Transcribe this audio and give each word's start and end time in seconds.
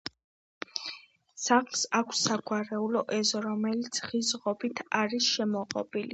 სახლს 1.43 1.83
აქვს 1.99 2.23
საგვარეულო 2.29 3.05
ეზო, 3.19 3.43
რომელიც 3.49 4.01
ხის 4.09 4.35
ღობით 4.47 4.85
არის 5.05 5.31
შემოღობილი. 5.37 6.07